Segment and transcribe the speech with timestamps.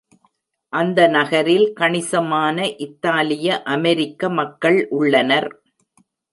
[0.73, 5.49] அந்த நகரில் கணிசமான இத்தாலிய அமெரிக்க மக்கள் உள்ளனர்.